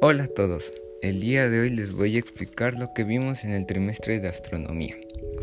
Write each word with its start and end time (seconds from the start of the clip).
Hola 0.00 0.24
a 0.24 0.28
todos, 0.28 0.72
el 1.02 1.20
día 1.20 1.48
de 1.48 1.58
hoy 1.58 1.70
les 1.70 1.90
voy 1.90 2.14
a 2.14 2.20
explicar 2.20 2.78
lo 2.78 2.94
que 2.94 3.02
vimos 3.02 3.42
en 3.42 3.50
el 3.50 3.66
trimestre 3.66 4.20
de 4.20 4.28
astronomía. 4.28 4.96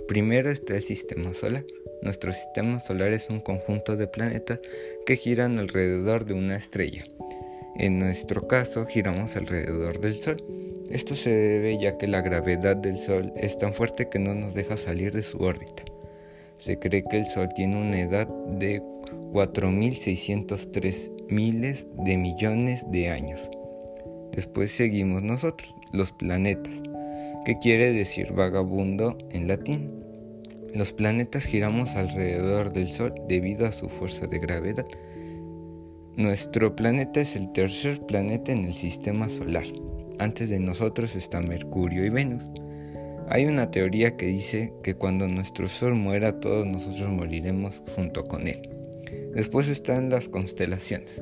Primero 0.08 0.50
está 0.50 0.78
el 0.78 0.84
sistema 0.84 1.34
solar. 1.34 1.66
Nuestro 2.02 2.32
sistema 2.32 2.80
solar 2.80 3.12
es 3.12 3.30
un 3.30 3.42
conjunto 3.42 3.98
de 3.98 4.08
planetas 4.08 4.62
que 5.06 5.18
giran 5.18 5.60
alrededor 5.60 6.24
de 6.24 6.36
una 6.36 6.56
estrella. 6.56 7.04
En 7.76 8.00
nuestro 8.00 8.48
caso 8.48 8.86
giramos 8.86 9.36
alrededor 9.36 10.00
del 10.00 10.20
Sol. 10.20 10.42
Esto 10.90 11.18
se 11.18 11.32
debe 11.36 11.78
ya 11.78 11.98
que 11.98 12.08
la 12.08 12.22
gravedad 12.22 12.78
del 12.78 12.98
Sol 13.00 13.34
es 13.36 13.58
tan 13.58 13.74
fuerte 13.74 14.08
que 14.08 14.20
no 14.20 14.36
nos 14.36 14.54
deja 14.54 14.78
salir 14.78 15.12
de 15.12 15.24
su 15.24 15.38
órbita. 15.40 15.84
Se 16.60 16.80
cree 16.80 17.04
que 17.04 17.18
el 17.18 17.26
Sol 17.26 17.50
tiene 17.54 17.76
una 17.76 18.00
edad 18.00 18.30
de 18.58 18.82
4.603 19.34 21.28
miles 21.28 21.86
de 22.06 22.16
millones 22.16 22.90
de 22.90 23.10
años. 23.10 23.50
Después 24.36 24.72
seguimos 24.72 25.24
nosotros, 25.24 25.74
los 25.94 26.12
planetas, 26.12 26.74
que 27.46 27.58
quiere 27.60 27.94
decir 27.94 28.34
vagabundo 28.34 29.18
en 29.32 29.48
latín. 29.48 29.92
Los 30.74 30.92
planetas 30.92 31.46
giramos 31.46 31.96
alrededor 31.96 32.74
del 32.74 32.90
Sol 32.90 33.14
debido 33.30 33.66
a 33.66 33.72
su 33.72 33.88
fuerza 33.88 34.28
de 34.28 34.40
gravedad. 34.40 34.86
Nuestro 36.18 36.76
planeta 36.76 37.22
es 37.22 37.38
el 37.38 37.52
tercer 37.54 38.02
planeta 38.06 38.52
en 38.52 38.66
el 38.66 38.74
sistema 38.74 39.30
solar. 39.30 39.66
Antes 40.20 40.50
de 40.50 40.60
nosotros 40.60 41.16
está 41.16 41.40
Mercurio 41.40 42.06
y 42.06 42.10
Venus. 42.10 42.44
Hay 43.30 43.46
una 43.46 43.72
teoría 43.72 44.18
que 44.18 44.28
dice 44.28 44.74
que 44.84 44.96
cuando 44.96 45.28
nuestro 45.28 45.68
Sol 45.68 45.96
muera 45.96 46.42
todos 46.42 46.68
nosotros 46.68 47.10
moriremos 47.10 47.84
junto 47.96 48.26
con 48.26 48.48
él. 48.48 48.70
Después 49.34 49.68
están 49.68 50.10
las 50.10 50.28
constelaciones. 50.28 51.22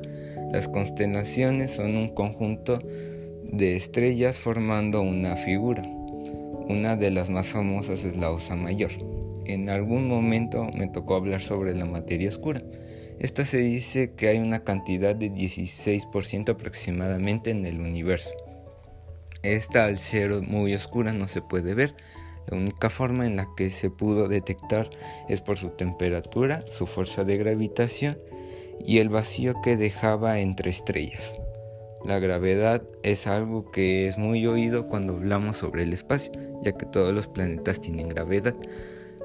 Las 0.52 0.68
constelaciones 0.68 1.72
son 1.72 1.96
un 1.96 2.14
conjunto 2.14 2.78
de 3.52 3.76
estrellas 3.76 4.36
formando 4.36 5.02
una 5.02 5.36
figura. 5.36 5.82
Una 6.68 6.96
de 6.96 7.10
las 7.10 7.28
más 7.28 7.46
famosas 7.46 8.04
es 8.04 8.16
la 8.16 8.30
Osa 8.30 8.56
Mayor. 8.56 8.92
En 9.44 9.68
algún 9.68 10.08
momento 10.08 10.64
me 10.74 10.88
tocó 10.88 11.14
hablar 11.14 11.42
sobre 11.42 11.74
la 11.74 11.84
materia 11.84 12.30
oscura. 12.30 12.62
Esta 13.18 13.44
se 13.44 13.58
dice 13.58 14.12
que 14.16 14.28
hay 14.28 14.38
una 14.38 14.64
cantidad 14.64 15.14
de 15.14 15.30
16% 15.30 16.50
aproximadamente 16.50 17.50
en 17.50 17.64
el 17.66 17.80
universo. 17.80 18.30
Esta 19.42 19.84
al 19.84 19.98
ser 19.98 20.30
muy 20.42 20.74
oscura 20.74 21.12
no 21.12 21.28
se 21.28 21.42
puede 21.42 21.74
ver. 21.74 21.94
La 22.46 22.56
única 22.56 22.90
forma 22.90 23.26
en 23.26 23.36
la 23.36 23.46
que 23.56 23.70
se 23.70 23.90
pudo 23.90 24.26
detectar 24.26 24.90
es 25.28 25.40
por 25.40 25.58
su 25.58 25.70
temperatura, 25.70 26.64
su 26.70 26.86
fuerza 26.86 27.24
de 27.24 27.36
gravitación 27.36 28.18
y 28.84 28.98
el 28.98 29.10
vacío 29.10 29.54
que 29.62 29.76
dejaba 29.76 30.40
entre 30.40 30.70
estrellas. 30.70 31.43
La 32.04 32.18
gravedad 32.18 32.82
es 33.02 33.26
algo 33.26 33.70
que 33.70 34.06
es 34.06 34.18
muy 34.18 34.46
oído 34.46 34.88
cuando 34.88 35.14
hablamos 35.14 35.56
sobre 35.56 35.84
el 35.84 35.94
espacio, 35.94 36.32
ya 36.62 36.72
que 36.72 36.84
todos 36.84 37.14
los 37.14 37.28
planetas 37.28 37.80
tienen 37.80 38.10
gravedad. 38.10 38.54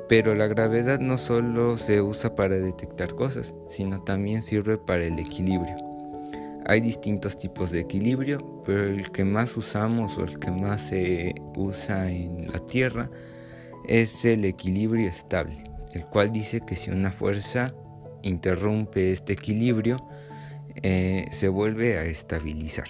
Pero 0.07 0.33
la 0.33 0.47
gravedad 0.47 1.01
no 1.01 1.17
solo 1.17 1.77
se 1.77 2.01
usa 2.01 2.35
para 2.35 2.55
detectar 2.55 3.15
cosas, 3.15 3.53
sino 3.69 4.01
también 4.03 4.41
sirve 4.41 4.77
para 4.77 5.03
el 5.03 5.19
equilibrio. 5.19 5.75
Hay 6.67 6.79
distintos 6.79 7.37
tipos 7.37 7.69
de 7.69 7.81
equilibrio, 7.81 8.63
pero 8.65 8.85
el 8.85 9.11
que 9.11 9.25
más 9.25 9.57
usamos 9.57 10.17
o 10.17 10.23
el 10.23 10.39
que 10.39 10.51
más 10.51 10.79
se 10.81 11.35
usa 11.57 12.09
en 12.09 12.49
la 12.49 12.59
Tierra 12.59 13.09
es 13.89 14.23
el 14.23 14.45
equilibrio 14.45 15.09
estable, 15.09 15.63
el 15.93 16.05
cual 16.05 16.31
dice 16.31 16.61
que 16.61 16.77
si 16.77 16.91
una 16.91 17.11
fuerza 17.11 17.73
interrumpe 18.21 19.11
este 19.11 19.33
equilibrio, 19.33 20.07
eh, 20.83 21.27
se 21.31 21.47
vuelve 21.47 21.97
a 21.97 22.03
estabilizar. 22.05 22.89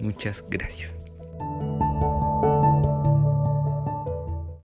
Muchas 0.00 0.44
gracias. 0.48 0.94